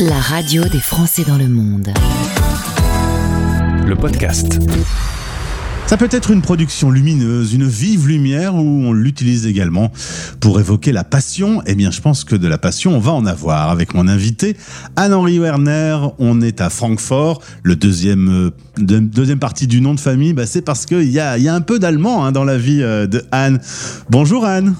La 0.00 0.18
radio 0.20 0.64
des 0.64 0.78
Français 0.80 1.24
dans 1.26 1.38
le 1.38 1.48
monde. 1.48 1.88
Le 3.86 3.94
podcast. 3.96 4.58
Ça 5.86 5.96
peut 5.96 6.08
être 6.10 6.30
une 6.32 6.42
production 6.42 6.90
lumineuse, 6.90 7.54
une 7.54 7.66
vive 7.66 8.08
lumière, 8.08 8.54
où 8.56 8.58
on 8.58 8.92
l'utilise 8.92 9.46
également 9.46 9.92
pour 10.40 10.58
évoquer 10.60 10.92
la 10.92 11.04
passion. 11.04 11.62
Eh 11.66 11.74
bien, 11.74 11.90
je 11.90 12.00
pense 12.00 12.24
que 12.24 12.34
de 12.36 12.48
la 12.48 12.58
passion, 12.58 12.94
on 12.96 12.98
va 12.98 13.12
en 13.12 13.24
avoir 13.24 13.70
avec 13.70 13.94
mon 13.94 14.06
invité, 14.08 14.56
Anne-Henri 14.96 15.38
Werner. 15.38 15.96
On 16.18 16.40
est 16.40 16.60
à 16.60 16.68
Francfort. 16.70 17.40
Le 17.62 17.76
deuxième, 17.76 18.28
euh, 18.28 18.50
de- 18.78 18.98
deuxième 18.98 19.38
partie 19.38 19.66
du 19.68 19.80
nom 19.80 19.94
de 19.94 20.00
famille, 20.00 20.32
bah, 20.34 20.46
c'est 20.46 20.62
parce 20.62 20.84
qu'il 20.86 21.10
y 21.10 21.20
a, 21.20 21.38
il 21.38 21.44
y 21.44 21.48
a 21.48 21.54
un 21.54 21.60
peu 21.60 21.78
d'allemand 21.78 22.24
hein, 22.24 22.32
dans 22.32 22.44
la 22.44 22.58
vie 22.58 22.82
euh, 22.82 23.06
de 23.06 23.22
Anne. 23.30 23.60
Bonjour 24.10 24.44
Anne. 24.44 24.74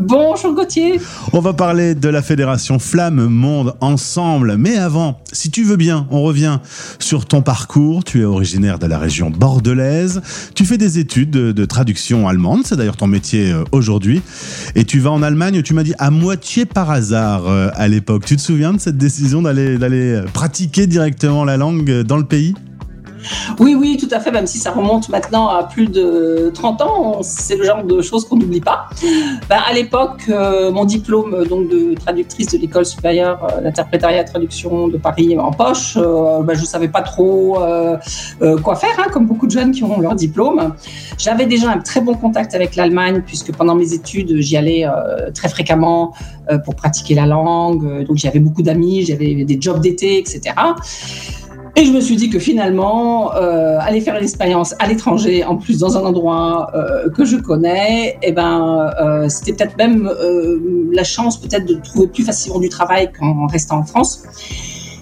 Bonjour 0.00 0.54
Gauthier. 0.54 0.98
On 1.34 1.40
va 1.40 1.52
parler 1.52 1.94
de 1.94 2.08
la 2.08 2.22
fédération 2.22 2.78
Flamme 2.78 3.26
Monde 3.26 3.74
ensemble. 3.82 4.56
Mais 4.56 4.78
avant, 4.78 5.20
si 5.30 5.50
tu 5.50 5.62
veux 5.62 5.76
bien, 5.76 6.06
on 6.10 6.22
revient 6.22 6.58
sur 6.98 7.26
ton 7.26 7.42
parcours. 7.42 8.02
Tu 8.02 8.22
es 8.22 8.24
originaire 8.24 8.78
de 8.78 8.86
la 8.86 8.98
région 8.98 9.28
bordelaise. 9.28 10.22
Tu 10.54 10.64
fais 10.64 10.78
des 10.78 10.98
études 10.98 11.30
de, 11.30 11.52
de 11.52 11.64
traduction 11.66 12.26
allemande. 12.26 12.62
C'est 12.64 12.76
d'ailleurs 12.76 12.96
ton 12.96 13.06
métier 13.06 13.52
euh, 13.52 13.64
aujourd'hui. 13.72 14.22
Et 14.74 14.84
tu 14.84 15.00
vas 15.00 15.10
en 15.10 15.22
Allemagne, 15.22 15.60
tu 15.62 15.74
m'as 15.74 15.82
dit 15.82 15.94
à 15.98 16.10
moitié 16.10 16.64
par 16.64 16.90
hasard 16.90 17.46
euh, 17.46 17.68
à 17.74 17.86
l'époque. 17.86 18.24
Tu 18.24 18.36
te 18.36 18.42
souviens 18.42 18.72
de 18.72 18.80
cette 18.80 18.96
décision 18.96 19.42
d'aller 19.42 20.22
pratiquer 20.32 20.86
directement 20.86 21.44
la 21.44 21.58
langue 21.58 22.02
dans 22.02 22.16
le 22.16 22.24
pays? 22.24 22.54
Oui, 23.58 23.74
oui, 23.74 23.96
tout 23.96 24.08
à 24.10 24.20
fait, 24.20 24.30
même 24.30 24.46
si 24.46 24.58
ça 24.58 24.70
remonte 24.70 25.08
maintenant 25.08 25.48
à 25.48 25.64
plus 25.64 25.86
de 25.86 26.50
30 26.54 26.82
ans, 26.82 27.22
c'est 27.22 27.56
le 27.56 27.64
genre 27.64 27.84
de 27.84 28.02
choses 28.02 28.28
qu'on 28.28 28.36
n'oublie 28.36 28.60
pas. 28.60 28.88
Ben, 29.48 29.58
à 29.68 29.72
l'époque, 29.72 30.24
euh, 30.28 30.70
mon 30.70 30.84
diplôme 30.84 31.34
euh, 31.34 31.44
donc, 31.44 31.68
de 31.68 31.94
traductrice 31.94 32.48
de 32.48 32.58
l'école 32.58 32.86
supérieure 32.86 33.46
euh, 33.50 33.60
d'interprétariat 33.60 34.22
et 34.22 34.24
traduction 34.24 34.88
de 34.88 34.96
Paris 34.96 35.36
en 35.38 35.50
poche, 35.50 35.96
ben, 35.96 36.54
je 36.54 36.60
ne 36.60 36.66
savais 36.66 36.88
pas 36.88 37.02
trop 37.02 37.58
quoi 38.62 38.76
faire, 38.76 38.98
hein, 38.98 39.08
comme 39.12 39.26
beaucoup 39.26 39.46
de 39.46 39.52
jeunes 39.52 39.72
qui 39.72 39.84
ont 39.84 40.00
leur 40.00 40.14
diplôme. 40.14 40.74
J'avais 41.18 41.46
déjà 41.46 41.70
un 41.70 41.78
très 41.78 42.00
bon 42.00 42.14
contact 42.14 42.54
avec 42.54 42.76
l'Allemagne, 42.76 43.22
puisque 43.24 43.52
pendant 43.52 43.74
mes 43.74 43.92
études, 43.92 44.36
j'y 44.38 44.56
allais 44.56 44.86
très 45.34 45.48
fréquemment 45.48 46.14
pour 46.64 46.74
pratiquer 46.74 47.14
la 47.14 47.26
langue. 47.26 48.06
Donc 48.06 48.16
j'avais 48.16 48.38
beaucoup 48.38 48.62
d'amis, 48.62 49.04
j'avais 49.04 49.44
des 49.44 49.58
jobs 49.60 49.80
d'été, 49.80 50.18
etc. 50.18 50.54
Et 51.76 51.84
je 51.84 51.92
me 51.92 52.00
suis 52.00 52.14
dit 52.14 52.30
que 52.30 52.38
finalement, 52.38 53.34
euh, 53.34 53.78
aller 53.80 54.00
faire 54.00 54.16
une 54.16 54.22
expérience 54.22 54.76
à 54.78 54.86
l'étranger, 54.86 55.44
en 55.44 55.56
plus 55.56 55.80
dans 55.80 55.98
un 55.98 56.04
endroit 56.04 56.70
euh, 56.74 57.10
que 57.10 57.24
je 57.24 57.36
connais, 57.36 58.16
eh 58.22 58.30
ben, 58.30 58.92
euh, 59.00 59.28
c'était 59.28 59.54
peut-être 59.54 59.76
même 59.76 60.06
euh, 60.06 60.88
la 60.92 61.02
chance 61.02 61.40
peut-être 61.40 61.66
de 61.66 61.74
trouver 61.74 62.06
plus 62.06 62.22
facilement 62.22 62.60
du 62.60 62.68
travail 62.68 63.10
qu'en 63.12 63.48
restant 63.48 63.78
en 63.78 63.84
France. 63.84 64.22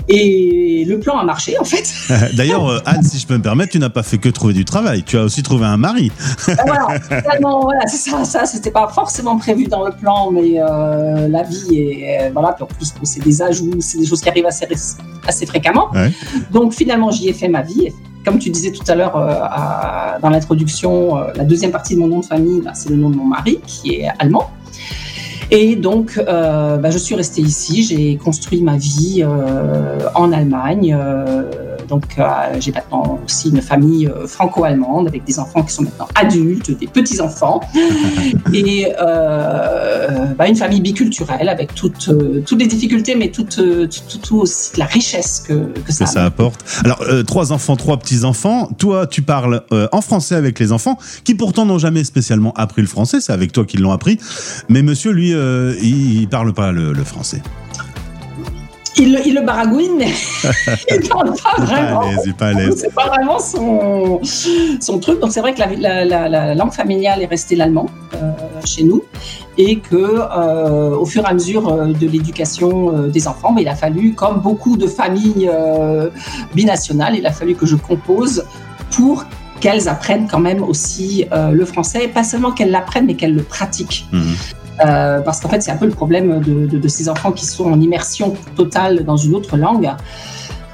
Et 0.09 0.85
le 0.87 0.99
plan 0.99 1.19
a 1.19 1.25
marché 1.25 1.59
en 1.59 1.65
fait. 1.65 1.93
D'ailleurs, 2.37 2.69
euh, 2.69 2.79
Anne, 2.87 3.03
si 3.03 3.19
je 3.19 3.27
peux 3.27 3.37
me 3.37 3.43
permettre, 3.43 3.73
tu 3.73 3.79
n'as 3.79 3.91
pas 3.91 4.03
fait 4.03 4.19
que 4.19 4.29
trouver 4.29 4.55
du 4.55 4.65
travail. 4.65 5.03
Tu 5.05 5.19
as 5.19 5.23
aussi 5.23 5.43
trouvé 5.43 5.67
un 5.67 5.77
mari. 5.77 6.11
Voilà, 6.67 6.87
voilà, 7.41 7.87
c'est 7.87 8.11
ça, 8.11 8.25
ça, 8.25 8.47
c'était 8.47 8.71
pas 8.71 8.89
forcément 8.89 9.37
prévu 9.37 9.67
dans 9.67 9.85
le 9.85 9.93
plan, 9.93 10.31
mais 10.31 10.55
euh, 10.57 11.29
la 11.29 11.43
vie 11.43 11.79
est, 11.79 12.27
euh, 12.27 12.31
voilà, 12.33 12.53
puis 12.53 12.65
en 12.65 12.67
plus, 12.67 12.93
bon, 12.95 13.05
c'est 13.05 13.23
des 13.23 13.43
où 13.43 13.81
c'est 13.81 13.99
des 13.99 14.07
choses 14.07 14.21
qui 14.21 14.29
arrivent 14.29 14.47
assez, 14.47 14.67
assez 15.27 15.47
fréquemment. 15.47 15.91
Ouais. 15.93 16.13
Donc 16.51 16.73
finalement, 16.73 17.11
j'y 17.11 17.29
ai 17.29 17.33
fait 17.33 17.49
ma 17.49 17.63
vie. 17.63 17.89
Comme 18.25 18.39
tu 18.39 18.51
disais 18.51 18.71
tout 18.71 18.85
à 18.87 18.95
l'heure 18.95 19.17
euh, 19.17 20.21
dans 20.21 20.31
l'introduction, 20.31 21.19
euh, 21.19 21.33
la 21.35 21.45
deuxième 21.45 21.73
partie 21.73 21.95
de 21.95 22.01
mon 22.01 22.07
nom 22.07 22.21
de 22.21 22.25
famille, 22.25 22.61
ben, 22.61 22.73
c'est 22.73 22.89
le 22.89 22.97
nom 22.97 23.11
de 23.11 23.17
mon 23.17 23.25
mari, 23.25 23.59
qui 23.67 23.97
est 23.97 24.09
allemand. 24.19 24.51
Et 25.55 25.77
donc, 25.77 26.17
euh, 26.17 26.79
ben, 26.79 26.91
je 26.91 26.97
suis 26.97 27.15
restée 27.15 27.43
ici. 27.43 27.83
J'ai 27.83 28.17
construit 28.17 28.63
ma 28.63 28.79
vie 28.79 29.23
euh, 29.23 29.99
en 30.15 30.33
Allemagne. 30.33 30.97
Donc, 31.93 32.19
euh, 32.19 32.25
j'ai 32.59 32.73
maintenant 32.73 33.19
aussi 33.23 33.51
une 33.51 33.61
famille 33.61 34.07
euh, 34.07 34.27
franco-allemande 34.27 35.09
avec 35.09 35.25
des 35.25 35.39
enfants 35.39 35.63
qui 35.63 35.75
sont 35.75 35.83
maintenant 35.83 36.09
adultes, 36.15 36.71
des 36.71 36.87
petits-enfants, 36.87 37.61
et 38.55 38.91
euh, 38.99 40.25
bah, 40.39 40.49
une 40.49 40.57
famille 40.57 40.81
biculturelle 40.81 41.51
avec 41.51 41.75
toutes, 41.75 42.11
toutes 42.47 42.59
les 42.59 42.67
difficultés, 42.67 43.15
mais 43.15 43.29
toutes, 43.29 43.59
euh, 43.59 43.87
tout, 44.23 44.39
aussi 44.39 44.79
la 44.79 44.87
richesse 44.87 45.45
que, 45.47 45.67
que 45.83 45.93
ça 45.93 46.25
apporte. 46.25 46.65
Alors, 46.83 47.05
trois 47.27 47.53
enfants, 47.53 47.77
trois 47.77 47.99
petits-enfants. 47.99 48.71
Toi, 48.79 49.07
tu 49.07 49.21
parles 49.21 49.63
en 49.71 50.01
français 50.01 50.35
avec 50.35 50.59
les 50.59 50.73
enfants, 50.73 50.97
qui 51.25 51.35
pourtant 51.35 51.67
n'ont 51.67 51.79
jamais 51.79 52.05
spécialement 52.05 52.55
appris 52.55 52.81
le 52.81 52.89
français. 52.89 53.21
C'est 53.21 53.35
avec 53.35 53.53
toi 53.53 53.67
qu'ils 53.67 53.83
l'ont 53.83 53.93
appris. 53.93 54.19
Mais 54.71 54.81
monsieur, 54.81 55.13
lui, 55.13 55.35
euh, 55.35 55.75
il, 55.83 56.23
il 56.23 56.29
parle 56.29 56.55
pas 56.55 56.73
le, 56.73 56.95
le 56.95 57.05
français. 57.05 57.43
Il, 58.99 59.15
le- 59.15 59.27
il 59.27 59.35
le 59.35 59.41
baragouine, 59.41 59.93
mais 59.97 60.11
il 60.91 61.01
ne 61.03 61.09
parle 61.09 61.33
pas 61.43 61.63
vraiment. 61.65 62.03
il 62.27 62.35
pas 62.35 62.47
à 62.49 62.53
l'aise. 62.53 62.77
C'est 62.77 62.95
pas 62.95 63.07
vraiment 63.09 63.39
son, 63.39 64.21
son 64.81 64.99
truc. 64.99 65.19
Donc 65.21 65.33
c'est 65.33 65.41
vrai 65.41 65.55
que 65.55 65.61
la, 65.61 65.69
la- 65.77 66.05
la- 66.05 66.29
la 66.29 66.55
langue 66.55 66.73
familiale 66.73 67.23
est 67.23 67.27
restée 67.27 67.57
l'allemand 67.57 67.87
euh, 68.15 68.31
chez 68.67 68.85
nous 68.85 69.03
et 69.57 69.79
que 69.79 69.97
euh, 69.97 70.95
au 70.97 71.07
fur 71.07 71.23
et 71.25 71.27
à 71.27 71.33
mesure 71.33 71.69
euh, 71.69 71.87
de 71.93 72.07
l'éducation 72.07 73.09
des 73.09 73.27
enfants, 73.29 73.53
mais 73.53 73.63
il 73.63 73.69
a 73.69 73.75
fallu, 73.75 74.13
comme 74.15 74.41
beaucoup 74.41 74.77
de 74.77 74.87
familles 74.87 75.49
euh, 75.53 76.11
binationales, 76.55 77.17
il 77.17 77.27
a 77.27 77.33
fallu 77.33 77.55
que 77.55 77.65
je 77.67 77.77
compose 77.77 78.45
pour 78.91 79.25
qu'elles 79.61 79.89
apprennent 79.89 80.27
quand 80.29 80.41
même 80.41 80.63
aussi 80.63 81.25
le 81.53 81.65
français, 81.65 82.09
pas 82.09 82.25
seulement 82.25 82.51
qu'elles 82.51 82.73
l'apprennent, 82.73 83.07
mais 83.07 83.15
qu'elles 83.15 83.35
le 83.35 83.43
pratiquent. 83.45 84.07
Mhm. 84.13 84.35
Euh, 84.85 85.21
parce 85.21 85.41
qu'en 85.41 85.49
fait, 85.49 85.61
c'est 85.63 85.71
un 85.71 85.77
peu 85.77 85.87
le 85.87 85.93
problème 85.93 86.41
de, 86.41 86.89
ces 86.89 87.09
enfants 87.09 87.33
qui 87.33 87.47
sont 87.47 87.71
en 87.71 87.81
immersion 87.81 88.35
totale 88.57 89.05
dans 89.05 89.17
une 89.17 89.35
autre 89.35 89.57
langue. 89.57 89.91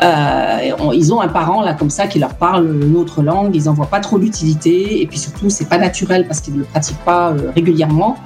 Euh, 0.01 0.93
ils 0.95 1.13
ont 1.13 1.21
un 1.21 1.27
parent 1.27 1.61
là 1.61 1.75
comme 1.75 1.91
ça 1.91 2.07
qui 2.07 2.21
leur 2.21 2.35
parle 2.35 2.67
une 2.85 2.97
autre 2.97 3.21
langue, 3.21 3.57
ils 3.57 3.65
n'en 3.65 3.73
voient 3.73 3.87
pas 3.89 3.99
trop 3.99 4.17
l'utilité 4.17 5.03
et 5.03 5.07
puis 5.09 5.19
surtout 5.19 5.51
c'est 5.51 5.69
pas 5.69 5.77
naturel 5.77 6.25
parce 6.29 6.41
qu'ils 6.41 6.55
ne 6.55 6.61
le 6.61 6.65
pratiquent 6.67 7.05
pas 7.05 7.31
euh, 7.31 7.51
régulièrement 7.53 8.17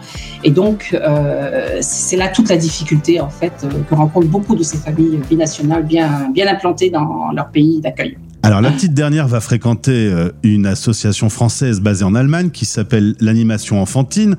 et 0.44 0.50
donc 0.50 0.94
c'est 1.80 2.16
là 2.16 2.28
toute 2.28 2.50
la 2.50 2.58
difficulté 2.58 3.22
en 3.22 3.30
fait 3.30 3.66
que 3.88 3.94
rencontrent 3.94 4.28
beaucoup 4.28 4.54
de 4.54 4.62
ces 4.62 4.76
familles 4.76 5.18
binationales 5.30 5.84
bien 5.84 6.28
bien 6.34 6.46
implantées 6.46 6.90
dans 6.90 7.32
leur 7.32 7.48
pays 7.48 7.80
d'accueil. 7.80 8.18
Alors, 8.44 8.60
la 8.60 8.72
petite 8.72 8.92
dernière 8.92 9.28
va 9.28 9.40
fréquenter 9.40 9.92
euh, 10.12 10.30
une 10.42 10.66
association 10.66 11.30
française 11.30 11.80
basée 11.80 12.02
en 12.04 12.14
Allemagne 12.16 12.50
qui 12.50 12.64
s'appelle 12.64 13.14
l'animation 13.20 13.80
enfantine. 13.80 14.34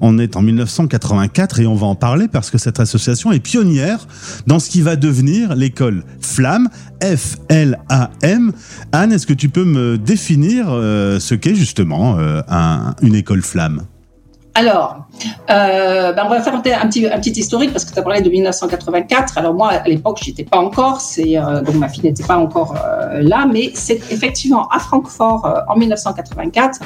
On 0.00 0.18
est 0.18 0.36
en 0.36 0.42
1984 0.42 1.60
et 1.60 1.66
on 1.66 1.74
va 1.74 1.86
en 1.86 1.94
parler 1.94 2.28
parce 2.28 2.50
que 2.50 2.56
cette 2.56 2.80
association 2.80 3.30
est 3.30 3.40
pionnière 3.40 4.06
dans 4.46 4.58
ce 4.58 4.70
qui 4.70 4.80
va 4.80 4.96
devenir 4.96 5.54
l'école 5.54 6.02
Flamme, 6.20 6.70
F-L-A-M. 7.04 8.52
Anne, 8.92 9.12
est-ce 9.12 9.26
que 9.26 9.34
tu 9.34 9.50
peux 9.50 9.64
me 9.64 9.98
définir 9.98 10.66
euh, 10.70 11.20
ce 11.20 11.34
qu'est 11.34 11.54
justement 11.54 12.18
euh, 12.18 12.40
un- 12.48 12.94
une 13.02 13.14
école 13.14 13.42
Flamme 13.42 13.82
Alors, 14.54 14.96
euh, 15.50 16.12
ben 16.12 16.24
on 16.26 16.28
va 16.28 16.42
faire 16.42 16.54
un 16.54 16.60
petit, 16.60 17.06
un 17.06 17.18
petit, 17.18 17.30
historique 17.30 17.72
parce 17.72 17.86
que 17.86 17.92
tu 17.94 17.98
as 17.98 18.02
parlé 18.02 18.20
de 18.20 18.28
1984. 18.28 19.38
Alors 19.38 19.54
moi, 19.54 19.68
à 19.70 19.88
l'époque, 19.88 20.18
j'y 20.22 20.30
étais 20.30 20.44
pas 20.44 20.58
encore, 20.58 21.00
euh, 21.18 21.62
donc 21.62 21.74
ma 21.76 21.88
fille 21.88 22.04
n'était 22.04 22.24
pas 22.24 22.36
encore 22.36 22.74
euh, 22.76 23.22
là, 23.22 23.46
mais 23.50 23.70
c'est 23.74 24.00
effectivement 24.12 24.68
à 24.68 24.78
Francfort 24.78 25.48
en 25.68 25.76
1984 25.76 26.80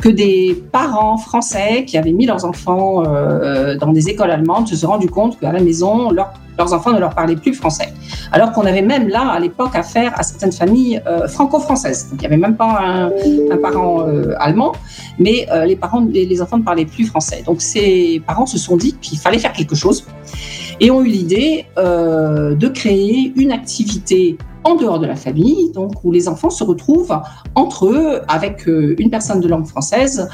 que 0.00 0.08
des 0.08 0.62
parents 0.70 1.16
français 1.16 1.84
qui 1.86 1.98
avaient 1.98 2.12
mis 2.12 2.26
leurs 2.26 2.44
enfants 2.44 3.02
dans 3.02 3.92
des 3.92 4.08
écoles 4.08 4.30
allemandes 4.30 4.68
se 4.68 4.76
sont 4.76 4.88
rendus 4.88 5.10
compte 5.10 5.40
qu'à 5.40 5.50
la 5.50 5.60
maison, 5.60 6.10
leur- 6.10 6.32
leurs 6.58 6.72
enfants 6.72 6.92
ne 6.92 6.98
leur 6.98 7.14
parlaient 7.14 7.36
plus 7.36 7.54
français. 7.54 7.92
Alors 8.32 8.52
qu'on 8.52 8.66
avait 8.66 8.82
même 8.82 9.08
là, 9.08 9.28
à 9.28 9.38
l'époque, 9.38 9.74
affaire 9.74 10.12
à 10.18 10.22
certaines 10.22 10.52
familles 10.52 11.00
euh, 11.06 11.28
franco-françaises. 11.28 12.08
Donc 12.10 12.20
il 12.20 12.22
n'y 12.22 12.26
avait 12.26 12.36
même 12.36 12.56
pas 12.56 12.80
un, 12.80 13.10
parent 13.62 14.06
euh, 14.06 14.34
allemand 14.38 14.72
mais 15.18 15.48
euh, 15.50 15.64
les 15.64 15.74
parents, 15.74 16.06
les, 16.12 16.42
enfants 16.42 16.58
ne 16.58 16.62
parlaient 16.62 16.84
plus 16.84 17.06
français. 17.06 17.42
Donc 17.44 17.60
ces 17.60 18.22
parents 18.26 18.46
se 18.46 18.58
sont 18.58 18.76
dit 18.76 18.94
qu'il 19.00 19.18
fallait 19.18 19.38
faire 19.38 19.52
quelque 19.52 19.74
chose 19.74 20.06
et 20.80 20.90
ont 20.90 21.02
eu 21.02 21.08
l'idée 21.08 21.66
de 21.76 22.68
créer 22.68 23.32
une 23.34 23.50
activité 23.50 24.38
en 24.64 24.74
dehors 24.74 24.98
de 24.98 25.06
la 25.06 25.16
famille, 25.16 25.72
donc 25.72 25.92
où 26.04 26.12
les 26.12 26.28
enfants 26.28 26.50
se 26.50 26.64
retrouvent 26.64 27.16
entre 27.54 27.86
eux 27.86 28.20
avec 28.28 28.68
euh, 28.68 28.94
une 28.98 29.10
personne 29.10 29.40
de 29.40 29.48
langue 29.48 29.66
française 29.66 30.28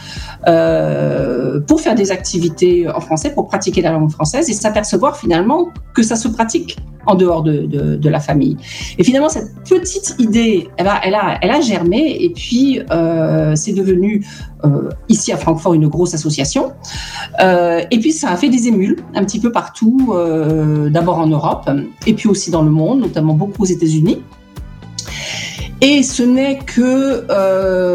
euh, 0.47 1.61
pour 1.61 1.81
faire 1.81 1.95
des 1.95 2.11
activités 2.11 2.89
en 2.89 3.01
français, 3.01 3.31
pour 3.31 3.47
pratiquer 3.49 3.83
la 3.83 3.93
langue 3.93 4.11
française 4.11 4.49
et 4.51 4.53
s'apercevoir 4.55 5.17
finalement 5.17 5.69
que 5.95 6.03
ça 6.03 6.17
se 6.17 6.29
pratique 6.29 6.77
en 7.07 7.15
dehors 7.15 7.43
de, 7.43 7.67
de, 7.67 8.09
la 8.09 8.21
famille. 8.21 8.57
Et 8.99 9.05
finalement, 9.05 9.29
cette 9.29 9.53
petite 9.69 10.15
idée, 10.19 10.69
elle, 10.77 10.87
a, 10.87 11.01
elle 11.05 11.51
a 11.51 11.61
germé 11.61 12.17
et 12.21 12.31
puis 12.31 12.81
euh, 12.91 13.55
c'est 13.57 13.73
devenu 13.73 14.25
euh, 14.65 14.91
ici 15.09 15.33
à 15.33 15.37
Francfort 15.37 15.75
une 15.75 15.89
grosse 15.89 16.15
association. 16.15 16.73
Euh, 17.41 17.83
et 17.91 17.99
puis 17.99 18.13
ça 18.13 18.31
a 18.31 18.37
fait 18.37 18.49
des 18.49 18.69
émules 18.69 18.99
un 19.15 19.25
petit 19.25 19.41
peu 19.41 19.51
partout, 19.51 20.15
d'abord 20.91 21.19
en 21.19 21.27
Europe 21.27 21.71
et 22.07 22.15
puis 22.15 22.29
aussi 22.29 22.51
dans 22.51 22.63
le 22.63 22.71
monde, 22.71 23.01
notamment 23.01 23.35
beaucoup 23.35 23.63
aux 23.63 23.67
États-Unis. 23.67 24.23
Et 25.81 26.03
ce 26.03 26.23
n'est 26.23 26.59
que 26.59 27.27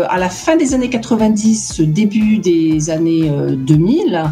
à 0.10 0.18
la 0.18 0.30
fin 0.30 0.56
des 0.58 0.74
années 0.74 0.90
90, 0.90 1.82
début 1.82 2.40
des 2.40 2.90
années 2.90 3.30
euh, 3.30 3.56
2000, 3.56 4.24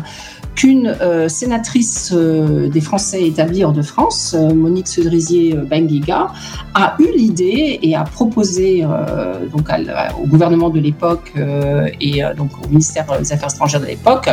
qu'une 0.58 0.88
euh, 0.88 1.30
sénatrice 1.30 2.12
euh, 2.14 2.68
des 2.68 2.82
Français 2.82 3.24
établis 3.26 3.64
hors 3.64 3.72
de 3.72 3.84
France, 3.84 4.36
euh, 4.36 4.54
Monique 4.54 4.88
Cedrizier 4.88 5.54
Benguiga, 5.54 6.30
a 6.74 6.96
eu 7.00 7.08
l'idée 7.16 7.80
et 7.84 7.96
a 7.96 8.04
proposé 8.04 8.86
donc 9.52 9.70
au 10.22 10.28
gouvernement 10.28 10.70
de 10.70 10.80
l'époque 10.80 11.34
et 12.02 12.22
donc 12.36 12.52
au 12.64 12.68
ministère 12.70 13.06
des 13.20 13.32
Affaires 13.34 13.54
étrangères 13.54 13.82
de 13.82 13.86
l'époque 13.86 14.30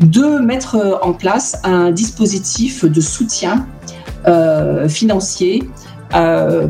de 0.00 0.38
mettre 0.38 1.00
en 1.02 1.12
place 1.12 1.58
un 1.64 1.90
dispositif 1.90 2.84
de 2.84 3.00
soutien 3.00 3.66
financier 4.88 5.62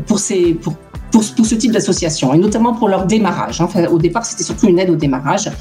pour 0.07 0.19
ces 0.19 0.57
pour, 1.11 1.23
ce 1.45 1.55
type 1.55 1.71
d'association, 1.71 2.33
et 2.33 2.37
notamment 2.37 2.73
pour 2.73 2.87
leur 2.87 3.05
démarrage. 3.05 3.61
Au 3.91 3.97
départ, 3.97 4.25
c'était 4.25 4.43
surtout 4.43 4.67
une 4.67 4.79
aide 4.79 4.89
au 4.89 4.95
démarrage. 4.95 5.51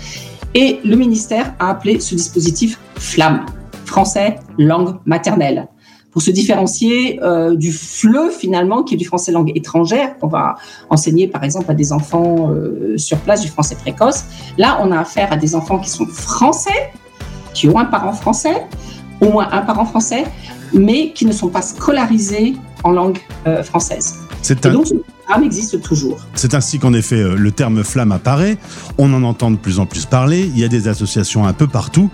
Et 0.54 0.80
le 0.84 0.96
ministère 0.96 1.54
a 1.58 1.70
appelé 1.70 2.00
ce 2.00 2.14
dispositif 2.14 2.78
FLAM, 2.96 3.46
français 3.84 4.36
langue 4.58 4.96
maternelle, 5.04 5.68
pour 6.10 6.22
se 6.22 6.30
différencier 6.30 7.20
euh, 7.22 7.54
du 7.54 7.72
FLE 7.72 8.30
finalement, 8.36 8.82
qui 8.82 8.94
est 8.94 8.96
du 8.96 9.04
français 9.04 9.30
langue 9.30 9.52
étrangère, 9.54 10.18
qu'on 10.18 10.26
va 10.26 10.56
enseigner 10.88 11.28
par 11.28 11.44
exemple 11.44 11.70
à 11.70 11.74
des 11.74 11.92
enfants 11.92 12.50
euh, 12.50 12.98
sur 12.98 13.18
place 13.18 13.42
du 13.42 13.48
français 13.48 13.76
précoce. 13.76 14.24
Là, 14.58 14.80
on 14.82 14.90
a 14.90 14.98
affaire 14.98 15.32
à 15.32 15.36
des 15.36 15.54
enfants 15.54 15.78
qui 15.78 15.88
sont 15.88 16.06
français, 16.06 16.92
qui 17.54 17.68
ont 17.68 17.78
un 17.78 17.84
parent 17.84 18.12
français, 18.12 18.66
au 19.20 19.30
moins 19.30 19.48
un 19.52 19.62
parent 19.62 19.84
français, 19.84 20.24
mais 20.72 21.12
qui 21.12 21.26
ne 21.26 21.32
sont 21.32 21.48
pas 21.48 21.62
scolarisés 21.62 22.56
en 22.82 22.90
langue 22.90 23.18
euh, 23.46 23.62
française. 23.62 24.16
C'est 24.42 24.66
un... 24.66 24.72
donc, 24.72 24.86
existe 25.42 25.80
toujours. 25.82 26.18
C'est 26.34 26.54
ainsi 26.54 26.78
qu'en 26.78 26.92
effet 26.92 27.20
euh, 27.20 27.36
le 27.36 27.52
terme 27.52 27.84
flamme 27.84 28.12
apparaît. 28.12 28.58
On 28.98 29.12
en 29.14 29.22
entend 29.22 29.50
de 29.50 29.56
plus 29.56 29.78
en 29.78 29.86
plus 29.86 30.06
parler. 30.06 30.50
Il 30.54 30.58
y 30.58 30.64
a 30.64 30.68
des 30.68 30.88
associations 30.88 31.46
un 31.46 31.52
peu 31.52 31.66
partout. 31.66 32.10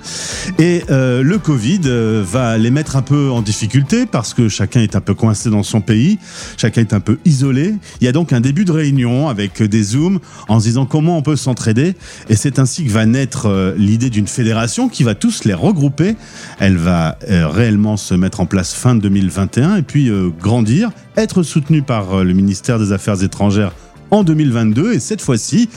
Et 0.59 0.83
euh, 0.91 1.23
le 1.23 1.39
Covid 1.39 1.81
euh, 1.87 2.23
va 2.27 2.59
les 2.59 2.71
mettre 2.71 2.97
un 2.97 3.03
peu 3.03 3.31
en 3.31 3.43
difficulté 3.43 4.07
parce 4.07 4.35
que 4.35 4.49
chacun 4.49 4.81
est 4.81 4.97
un 4.97 5.01
peu 5.01 5.15
coincé 5.15 5.51
dans 5.51 5.63
son 5.63 5.81
pays. 5.81 6.19
Chacun 6.57 6.83
est 6.83 6.93
un 6.93 7.01
peu 7.01 7.19
isolé. 7.25 7.75
Il 8.01 8.05
y 8.05 8.09
a 8.09 8.13
donc 8.13 8.33
un 8.33 8.41
début 8.41 8.65
de 8.65 8.73
réunion 8.73 9.29
avec 9.29 9.63
des 9.63 9.83
Zooms 9.83 10.19
en 10.49 10.61
se 10.61 10.67
disant 10.67 10.87
comment 10.87 11.17
on 11.17 11.23
peut 11.23 11.37
s'entraider. 11.37 11.95
Et 12.29 12.37
c'est 12.37 12.59
ainsi 12.59 12.85
que 12.85 12.91
va 12.91 13.07
naître 13.07 13.75
l'idée 13.77 14.11
d'une 14.11 14.27
fédération 14.27 14.89
qui 14.89 15.05
va 15.05 15.15
tous 15.15 15.45
les 15.45 15.55
regrouper. 15.55 16.17
Elle 16.59 16.77
va 16.77 17.19
réellement 17.29 17.97
se 17.97 18.15
mettre 18.15 18.41
en 18.41 18.47
place 18.47 18.75
fin 18.75 18.95
2021 18.95 19.77
et 19.77 19.83
puis 19.83 20.11
grandir, 20.41 20.91
être 21.17 21.43
soutenue 21.43 21.83
par 21.83 22.25
le 22.25 22.33
ministère 22.33 22.79
des 22.79 22.93
Affaires 22.93 23.06
étrangères 23.15 23.73
en 24.11 24.25
2022 24.25 24.93
et 24.93 25.01
cette 25.01 25.21
fois-ci, 25.21 25.69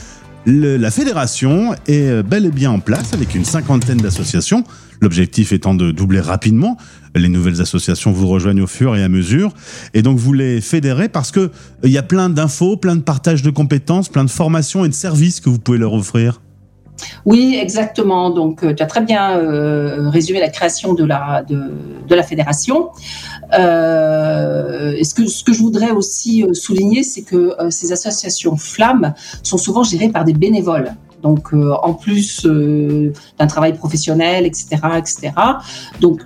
la 0.46 0.90
fédération 0.90 1.74
est 1.86 2.22
bel 2.22 2.46
et 2.46 2.50
bien 2.50 2.70
en 2.70 2.80
place 2.80 3.12
avec 3.12 3.34
une 3.34 3.44
cinquantaine 3.44 3.98
d'associations. 3.98 4.64
L'objectif 5.00 5.52
étant 5.52 5.74
de 5.74 5.90
doubler 5.92 6.20
rapidement. 6.20 6.76
Les 7.14 7.28
nouvelles 7.28 7.60
associations 7.60 8.12
vous 8.12 8.28
rejoignent 8.28 8.62
au 8.62 8.66
fur 8.66 8.96
et 8.96 9.02
à 9.02 9.08
mesure. 9.08 9.52
Et 9.94 10.02
donc 10.02 10.18
vous 10.18 10.32
les 10.32 10.60
fédérez 10.60 11.08
parce 11.08 11.30
que 11.30 11.50
il 11.82 11.90
y 11.90 11.98
a 11.98 12.02
plein 12.02 12.28
d'infos, 12.28 12.76
plein 12.76 12.96
de 12.96 13.02
partages 13.02 13.42
de 13.42 13.50
compétences, 13.50 14.08
plein 14.08 14.24
de 14.24 14.30
formations 14.30 14.84
et 14.84 14.88
de 14.88 14.94
services 14.94 15.40
que 15.40 15.48
vous 15.48 15.58
pouvez 15.58 15.78
leur 15.78 15.94
offrir. 15.94 16.40
Oui, 17.24 17.58
exactement. 17.60 18.30
Donc, 18.30 18.62
euh, 18.62 18.74
tu 18.74 18.82
as 18.82 18.86
très 18.86 19.00
bien 19.00 19.36
euh, 19.36 20.08
résumé 20.08 20.40
la 20.40 20.48
création 20.48 20.94
de 20.94 21.04
la, 21.04 21.42
de, 21.48 22.14
la 22.14 22.22
fédération. 22.22 22.90
Euh, 23.58 24.89
ce, 25.04 25.14
que, 25.14 25.26
ce 25.26 25.44
que 25.44 25.52
je 25.52 25.60
voudrais 25.60 25.90
aussi 25.90 26.44
souligner, 26.52 27.02
c'est 27.02 27.22
que 27.22 27.54
ces 27.70 27.92
associations 27.92 28.56
flammes 28.56 29.14
sont 29.42 29.58
souvent 29.58 29.82
gérées 29.82 30.08
par 30.08 30.24
des 30.24 30.34
bénévoles. 30.34 30.94
Donc, 31.22 31.52
euh, 31.52 31.72
en 31.82 31.94
plus 31.94 32.46
euh, 32.46 33.12
d'un 33.38 33.46
travail 33.46 33.74
professionnel, 33.74 34.46
etc., 34.46 34.76
etc. 34.96 35.32
Donc, 36.00 36.22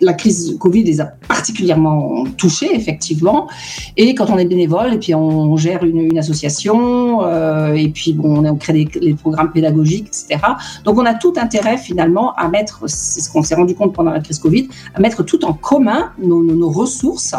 la 0.00 0.12
crise 0.12 0.56
Covid 0.58 0.84
les 0.84 1.00
a 1.00 1.06
particulièrement 1.28 2.24
touchés, 2.36 2.74
effectivement. 2.74 3.48
Et 3.96 4.14
quand 4.14 4.30
on 4.30 4.38
est 4.38 4.44
bénévole, 4.44 4.94
et 4.94 4.98
puis 4.98 5.14
on, 5.14 5.56
gère 5.56 5.84
une, 5.84 6.18
association, 6.18 7.24
euh, 7.24 7.74
et 7.74 7.88
puis 7.88 8.12
bon, 8.12 8.44
on, 8.44 8.56
crée 8.56 8.72
des, 8.72 9.00
les 9.00 9.14
programmes 9.14 9.52
pédagogiques, 9.52 10.08
etc. 10.08 10.40
Donc, 10.84 10.98
on 10.98 11.04
a 11.04 11.14
tout 11.14 11.34
intérêt 11.36 11.76
finalement 11.76 12.34
à 12.34 12.48
mettre, 12.48 12.84
c'est 12.86 13.20
ce 13.20 13.30
qu'on 13.30 13.42
s'est 13.42 13.54
rendu 13.54 13.74
compte 13.74 13.94
pendant 13.94 14.12
la 14.12 14.20
crise 14.20 14.38
Covid, 14.38 14.68
à 14.94 15.00
mettre 15.00 15.22
tout 15.22 15.44
en 15.44 15.52
commun 15.52 16.12
nos, 16.18 16.70
ressources. 16.70 17.34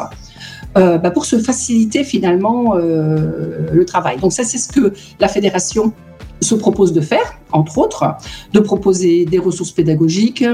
Euh, 0.78 0.98
bah 0.98 1.12
pour 1.12 1.26
se 1.26 1.40
faciliter 1.40 2.04
finalement 2.04 2.76
euh, 2.76 3.68
le 3.72 3.86
travail. 3.86 4.18
Donc 4.18 4.32
ça, 4.32 4.44
c'est 4.44 4.58
ce 4.58 4.68
que 4.68 4.94
la 5.20 5.28
fédération 5.28 5.94
se 6.42 6.56
propose 6.56 6.94
de 6.94 7.02
faire, 7.02 7.34
entre 7.52 7.78
autres, 7.78 8.06
de 8.54 8.60
proposer 8.60 9.26
des 9.26 9.40
ressources 9.40 9.72
pédagogiques, 9.72 10.46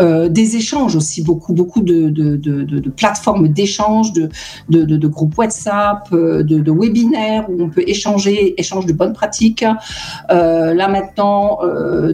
euh, 0.00 0.28
des 0.28 0.56
échanges 0.56 0.96
aussi, 0.96 1.22
beaucoup, 1.22 1.52
beaucoup 1.52 1.82
de, 1.82 2.08
de, 2.08 2.36
de, 2.36 2.90
plateformes 2.90 3.48
d'échange, 3.48 4.12
de, 4.12 5.06
groupes 5.06 5.36
WhatsApp, 5.36 6.08
euh, 6.12 6.42
de, 6.42 6.70
webinaires 6.72 7.46
où 7.48 7.62
on 7.62 7.68
peut 7.68 7.84
échanger, 7.86 8.58
échange 8.58 8.86
de 8.86 8.92
bonnes 8.92 9.12
pratiques. 9.12 9.64
Euh, 10.30 10.74
là 10.74 10.88
maintenant, 10.88 11.58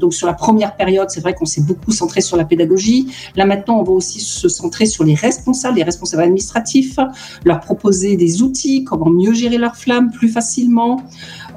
donc 0.01 0.15
sur 0.15 0.27
la 0.27 0.35
première 0.35 0.77
période, 0.77 1.09
c'est 1.11 1.21
vrai 1.21 1.35
qu'on 1.35 1.45
s'est 1.45 1.63
beaucoup 1.63 1.93
centré 1.93 2.21
sur 2.21 2.37
la 2.37 2.45
pédagogie. 2.45 3.09
Là 3.37 3.47
maintenant, 3.47 3.79
on 3.79 3.83
va 3.83 3.93
aussi 3.93 4.21
se 4.21 4.49
centrer 4.49 4.87
sur 4.87 5.05
les 5.05 5.15
responsables, 5.15 5.77
les 5.77 5.85
responsables 5.85 6.23
administratifs, 6.23 6.99
leur 7.45 7.61
proposer 7.61 8.17
des 8.17 8.43
outils, 8.43 8.85
comment 8.85 9.11
mieux 9.11 9.33
gérer 9.33 9.59
leur 9.59 9.77
flamme 9.77 10.11
plus 10.11 10.29
facilement. 10.29 11.03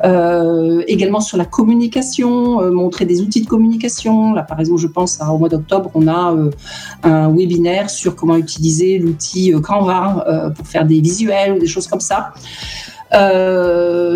Euh, 0.06 0.82
également 0.88 1.20
sur 1.20 1.38
la 1.38 1.46
communication, 1.46 2.62
euh, 2.62 2.72
montrer 2.72 3.06
des 3.06 3.22
outils 3.22 3.42
de 3.42 3.48
communication. 3.48 4.34
Là, 4.34 4.44
par 4.44 4.60
exemple, 4.60 4.80
je 4.80 4.88
pense 4.88 5.20
au 5.22 5.38
mois 5.38 5.50
d'octobre, 5.50 5.92
on 5.94 6.08
a 6.08 6.34
euh, 6.34 6.52
un 7.04 7.30
webinaire 7.30 7.90
sur 7.90 8.16
comment 8.16 8.38
utiliser 8.38 8.98
l'outil 9.00 9.54
Canva 9.62 10.52
pour 10.56 10.68
faire 10.68 10.86
des 10.86 11.02
visuels 11.02 11.54
ou 11.54 11.60
des 11.60 11.68
choses 11.68 11.88
comme 11.88 12.00
ça. 12.00 12.34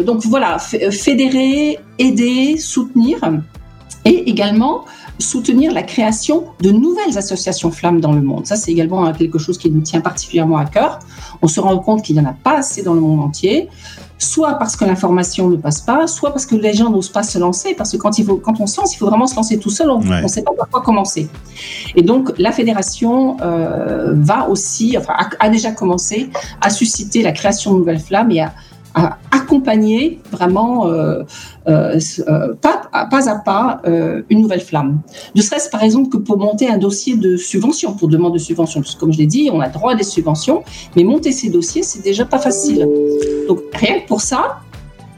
donc 0.06 0.26
voilà, 0.26 0.58
fédérer, 0.60 1.80
aider, 2.00 2.58
soutenir 2.58 3.20
et 4.06 4.30
également 4.30 4.86
soutenir 5.20 5.74
la 5.74 5.84
création 5.84 6.46
de 6.62 6.72
nouvelles 6.72 7.18
associations 7.18 7.72
flammes 7.72 8.02
dans 8.02 8.14
le 8.14 8.22
monde. 8.22 8.46
Ça, 8.46 8.56
c'est 8.56 8.72
également 8.72 9.12
quelque 9.14 9.38
chose 9.38 9.58
qui 9.58 9.70
nous 9.70 9.82
tient 9.82 10.02
particulièrement 10.02 10.58
à 10.58 10.66
cœur. 10.66 11.00
On 11.42 11.48
se 11.48 11.60
rend 11.60 11.78
compte 11.80 12.04
qu'il 12.04 12.16
n'y 12.16 12.22
en 12.22 12.30
a 12.30 12.34
pas 12.34 12.58
assez 12.58 12.84
dans 12.84 12.94
le 12.94 13.02
monde 13.02 13.22
entier 13.22 13.70
soit 14.24 14.54
parce 14.54 14.75
que 14.75 14.86
l'information 14.86 15.50
ne 15.50 15.58
passe 15.58 15.81
pas, 15.81 16.08
soit 16.08 16.31
parce 16.31 16.46
que 16.46 16.56
les 16.56 16.74
gens 16.74 16.90
n'osent 16.90 17.10
pas 17.10 17.24
se 17.24 17.38
lancer, 17.38 17.74
parce 17.75 17.92
que 17.92 17.98
quand, 17.98 18.18
il 18.18 18.25
faut, 18.25 18.38
quand 18.38 18.60
on 18.60 18.68
se 18.68 18.80
lance, 18.80 18.94
il 18.94 18.98
faut 18.98 19.08
vraiment 19.08 19.28
se 19.28 19.36
lancer 19.36 19.58
tout 19.60 19.70
seul, 19.70 19.90
on 19.90 20.00
ne 20.00 20.28
sait 20.28 20.44
pas 20.44 20.52
par 20.58 20.70
quoi 20.70 20.81
commencer. 20.81 21.30
Et 21.96 22.02
donc, 22.02 22.31
la 22.38 22.52
fédération 22.52 23.38
euh, 23.42 24.14
va 24.16 24.50
aussi, 24.50 24.98
enfin, 24.98 25.14
a, 25.40 25.50
déjà 25.50 25.72
commencé 25.72 26.30
à 26.62 26.70
susciter 26.70 27.22
la 27.22 27.31
création 27.31 27.74
de 27.74 27.80
nouvelles 27.80 28.00
flammes 28.00 28.32
et 28.32 28.42
à, 28.42 28.53
à 28.96 29.18
accompagner 29.32 30.20
vraiment 30.32 30.88
euh, 30.88 31.24
euh, 31.68 32.00
euh, 32.27 32.53
pas, 33.10 33.30
à 33.30 33.36
pas 33.36 33.82
une 34.30 34.42
nouvelle 34.42 34.62
flamme. 34.62 35.02
Ne 35.36 35.42
serait-ce 35.42 35.70
par 35.70 35.84
exemple 35.84 36.10
que 36.10 36.18
pour 36.18 36.38
monter 36.38 36.70
un 36.70 36.78
dossier 36.78 37.16
de 37.18 37.38
subvention, 37.38 37.94
pour 37.94 38.08
demande 38.08 38.34
de 38.34 38.38
subvention, 38.38 38.82
parce 38.82 38.96
que 38.96 39.00
comme 39.00 39.12
je 39.12 39.18
l'ai 39.18 39.26
dit, 39.26 39.50
on 39.52 39.60
a 39.60 39.70
droit 39.70 39.94
à 39.94 39.96
des 39.96 40.04
subventions, 40.04 40.64
mais 40.96 41.04
monter 41.04 41.32
ces 41.32 41.50
dossiers, 41.50 41.84
c'est 41.84 42.04
déjà 42.04 42.26
pas 42.26 42.40
facile. 42.40 42.88
Donc 43.48 43.60
rien 43.74 44.00
que 44.00 44.08
pour 44.08 44.22
ça, 44.22 44.60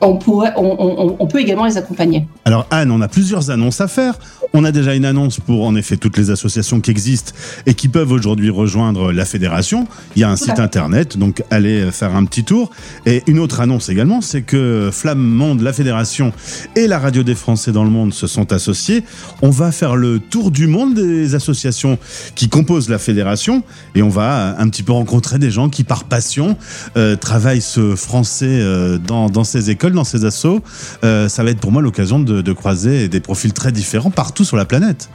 on, 0.06 0.18
pourrait, 0.18 0.54
on, 0.56 1.28
peut 1.28 1.40
également 1.40 1.66
les 1.66 1.78
accompagner. 1.78 2.28
Alors 2.46 2.68
Anne, 2.72 2.92
on 2.92 3.02
a 3.02 3.08
plusieurs 3.08 3.50
annonces 3.50 3.82
à 3.82 3.88
faire. 3.88 4.18
On 4.54 4.64
a 4.64 4.72
déjà 4.72 4.96
une 4.96 5.06
annonce 5.06 5.40
pour 5.40 5.66
en 5.66 5.76
effet 5.76 5.98
toutes 5.98 6.18
les 6.18 6.30
associations 6.30 6.80
qui 6.80 6.92
existent 6.92 7.34
et 7.66 7.74
qui 7.74 7.88
peuvent 7.88 8.12
aujourd'hui 8.12 8.50
rejoindre 8.50 9.12
la 9.12 9.26
fédération. 9.26 9.88
Il 10.16 10.22
y 10.22 10.24
a 10.24 10.30
un 10.30 10.36
site 10.36 10.60
internet, 10.60 11.18
donc 11.18 11.44
allez 11.50 11.92
faire 11.92 12.16
un 12.16 12.26
petit 12.26 12.44
tour. 12.44 12.72
Et 13.06 13.24
une 13.28 13.40
autre 13.40 13.60
annonce 13.60 13.90
également, 13.90 14.22
c'est 14.22 14.44
que 14.44 14.90
Flamme 14.92 15.20
Monde, 15.20 15.62
la 15.62 15.74
fédération 15.74 16.32
et 16.76 16.88
la 16.88 17.00
radio 17.00 17.24
des 17.24 17.36
Français 17.36 17.72
dans 17.72 17.84
le 17.84 17.90
monde 17.90 18.14
se 18.14 18.28
sont 18.28 18.54
associés. 18.54 19.04
On 19.42 19.50
va 19.50 19.72
faire 19.72 19.96
le 19.96 20.20
tour 20.20 20.52
du 20.52 20.68
monde 20.68 20.94
des 20.94 21.36
associations 21.36 21.98
qui 22.36 22.48
composent 22.48 22.90
la 22.90 23.00
fédération 23.00 23.64
et 23.96 24.02
on 24.02 24.10
va 24.10 24.56
un 24.58 24.70
petit 24.70 24.84
peu 24.84 24.94
rencontrer 24.94 25.40
des 25.40 25.52
gens 25.52 25.70
qui 25.70 25.84
par 25.84 26.06
passion 26.06 26.58
euh, 26.96 27.16
travaillent 27.16 27.62
ce 27.62 27.96
français 27.96 28.46
euh, 28.48 28.98
dans, 28.98 29.30
dans 29.30 29.44
ces 29.44 29.70
écoles 29.70 29.95
dans 29.96 30.04
ces 30.04 30.26
assauts, 30.26 30.60
euh, 31.04 31.28
ça 31.28 31.44
va 31.44 31.52
être 31.52 31.60
pour 31.60 31.72
moi 31.72 31.82
l'occasion 31.82 32.20
de, 32.20 32.54
croiser 32.54 33.08
des 33.10 33.20
profils 33.20 33.54
très 33.54 33.72
différents 33.72 34.12
partout 34.12 34.44
sur 34.44 34.58
la 34.58 34.66
planète. 34.66 35.10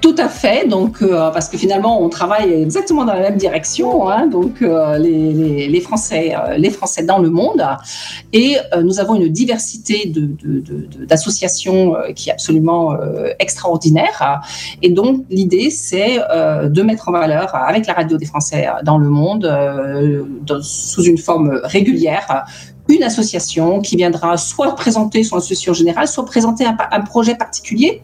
Tout 0.00 0.16
à 0.18 0.28
fait, 0.28 0.68
donc 0.68 1.00
euh, 1.00 1.30
parce 1.30 1.48
que 1.48 1.56
finalement 1.56 2.02
on 2.02 2.10
travaille 2.10 2.52
exactement 2.52 3.06
dans 3.06 3.14
la 3.14 3.20
même 3.20 3.38
direction, 3.38 4.10
hein, 4.10 4.26
donc 4.26 4.60
euh, 4.60 4.98
les, 4.98 5.80
Français, 5.80 6.34
les 6.58 6.68
Français 6.68 7.04
dans 7.04 7.18
le 7.18 7.30
monde, 7.30 7.64
et 8.34 8.56
nous 8.82 9.00
avons 9.00 9.14
une 9.14 9.28
diversité 9.30 10.12
d'associations 11.08 11.94
qui 12.14 12.28
est 12.28 12.32
absolument 12.32 12.94
extraordinaire, 13.38 14.42
et 14.82 14.90
donc 14.90 15.24
l'idée 15.30 15.70
c'est 15.70 16.18
de 16.18 16.82
mettre 16.82 17.08
en 17.08 17.12
valeur 17.12 17.54
avec 17.54 17.86
la 17.86 17.94
radio 17.94 18.18
des 18.18 18.26
Français 18.26 18.66
dans 18.82 18.98
le 18.98 19.08
monde, 19.08 19.50
sous 20.60 21.02
une 21.02 21.18
forme 21.18 21.60
régulière, 21.64 22.44
une 22.88 23.02
association 23.02 23.80
qui 23.80 23.96
viendra 23.96 24.36
soit 24.36 24.74
présenter 24.74 25.24
son 25.24 25.36
association 25.36 25.72
générale, 25.72 26.06
soit 26.08 26.24
présenter 26.24 26.64
un, 26.66 26.76
un 26.90 27.00
projet 27.00 27.34
particulier, 27.34 28.02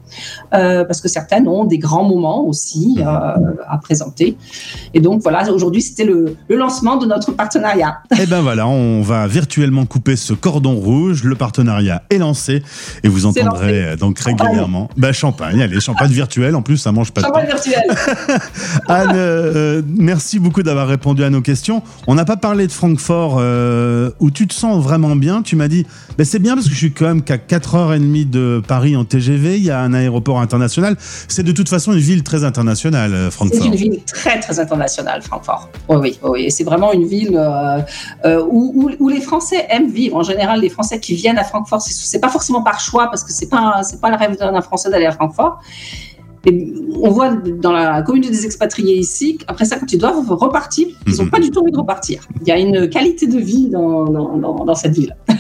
euh, 0.55 0.85
parce 0.85 1.01
que 1.01 1.09
certaines 1.09 1.49
ont 1.49 1.65
des 1.65 1.79
grands 1.79 2.05
moments 2.05 2.45
aussi 2.45 2.97
euh, 2.99 3.05
à 3.05 3.79
présenter. 3.83 4.37
Et 4.95 5.01
donc 5.01 5.23
voilà, 5.23 5.51
aujourd'hui 5.51 5.83
c'était 5.83 6.05
le, 6.05 6.37
le, 6.49 6.57
lancement 6.57 6.97
de 6.97 7.07
notre 7.07 7.33
partenariat. 7.33 7.99
Et 8.13 8.17
eh 8.23 8.27
ben 8.27 8.41
voilà, 8.41 8.67
on 8.69 9.03
va 9.03 9.27
virtuellement 9.27 9.87
couper 9.87 10.17
ce 10.17 10.33
cordon 10.33 10.75
rouge. 10.75 11.25
Le 11.25 11.35
partenariat 11.35 12.03
est 12.11 12.19
lancé 12.19 12.63
et 13.03 13.09
vous 13.09 13.27
entendrez 13.27 13.97
donc 13.97 14.19
régulièrement. 14.19 14.89
Champagne. 14.89 14.97
Bah, 14.97 15.13
champagne, 15.13 15.63
allez, 15.63 15.81
champagne 15.81 16.11
virtuel 16.11 16.55
en 16.55 16.63
plus, 16.63 16.77
ça 16.77 16.93
mange 16.93 17.13
pas 17.13 17.23
champagne 17.23 17.47
de 17.47 17.53
virtuel. 17.53 17.83
Anne, 18.89 19.13
euh, 19.15 19.83
merci 19.87 20.39
beaucoup 20.39 20.63
d'avoir 20.63 20.89
répondu 20.89 21.25
à 21.25 21.31
nos 21.31 21.41
questions. 21.41 21.83
On 22.07 22.15
n'a 22.15 22.25
pas 22.25 22.37
parlé 22.37 22.67
de 22.67 22.73
Francfort 22.73 23.37
euh, 23.39 24.11
où 24.21 24.31
tu 24.31 24.47
te 24.47 24.55
sens 24.55 24.70
vraiment 24.79 25.17
bien. 25.17 25.43
Tu 25.43 25.57
m'as 25.57 25.69
dit, 25.69 25.87
ben 26.17 26.25
c'est 26.25 26.39
bien 26.39 26.55
parce 26.55 26.67
que 26.67 26.73
je 26.73 26.79
suis 26.79 26.93
quand 26.93 27.07
même 27.07 27.23
qu'à 27.23 27.37
4h30 27.37 28.31
de 28.31 28.62
Paris 28.67 28.97
en 28.97 29.05
TGV. 29.05 29.57
Il 29.57 29.65
y 29.65 29.71
a 29.71 29.81
un 29.81 29.93
aéroport 29.93 30.41
international. 30.41 30.97
C'est 31.29 31.43
de 31.43 31.53
toute 31.53 31.69
façon 31.69 31.93
une 31.93 31.99
ville 31.99 32.23
très 32.23 32.45
internationale, 32.45 33.15
euh, 33.15 33.31
Francfort. 33.31 33.59
C'est 33.61 33.69
une 33.69 33.75
ville 33.75 34.00
très, 34.05 34.39
très 34.41 34.61
internationale, 34.61 35.23
Francfort. 35.23 35.69
Oui, 35.89 35.97
oui, 35.99 36.19
oui. 36.23 36.50
C'est 36.50 36.65
vraiment 36.65 36.93
une 36.93 37.07
ville 37.07 37.37
euh, 37.37 37.81
euh, 38.25 38.45
où, 38.49 39.09
les 39.09 39.21
Français 39.21 39.67
aiment 39.71 39.91
vivre. 39.91 40.17
En 40.17 40.23
général, 40.23 40.61
les 40.61 40.71
Français 40.71 41.00
qui 41.00 41.15
viennent 41.15 41.39
à 41.39 41.45
Francfort, 41.45 41.81
c'est 41.83 42.21
pas 42.21 42.29
forcément 42.29 42.62
par 42.62 42.81
choix 42.81 43.07
parce 43.07 43.25
que 43.25 43.33
c'est 43.33 43.49
pas, 43.49 43.83
pas 44.00 44.11
le 44.11 44.17
rêve 44.17 44.39
d'un 44.39 44.61
Français 44.61 44.91
d'aller 44.91 45.07
à 45.07 45.12
Francfort. 45.12 45.61
Et 46.47 46.73
on 47.03 47.11
voit 47.11 47.35
dans 47.35 47.73
la 47.73 48.03
communauté 48.03 48.33
des 48.33 48.47
expatriés 48.47 48.97
ici, 48.97 49.39
après 49.47 49.65
ça, 49.67 49.79
quand 49.79 49.93
ils 49.93 49.99
doivent 49.99 50.27
repartir, 50.29 50.89
ils 51.07 51.17
n'ont 51.17 51.25
mhm. 51.25 51.31
pas 51.31 51.41
du 51.41 51.51
tout 51.51 51.61
envie 51.61 51.73
de 51.73 51.77
repartir. 51.77 52.23
Il 52.41 52.49
y 52.49 52.53
a 52.53 52.59
une 52.59 52.89
qualité 52.89 53.27
de 53.27 53.39
vie 53.39 53.69
dans, 53.69 54.05
dans, 54.05 54.65
dans 54.65 54.75
cette 54.75 54.95
ville. 54.95 55.17